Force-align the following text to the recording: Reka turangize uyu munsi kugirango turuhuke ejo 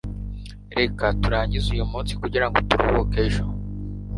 Reka 0.77 1.05
turangize 1.21 1.67
uyu 1.75 1.85
munsi 1.91 2.11
kugirango 2.21 2.57
turuhuke 2.69 3.17
ejo 3.25 3.43